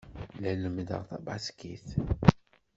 La 0.41 0.51
lemmdeɣ 0.59 1.01
tabaskit. 1.09 1.87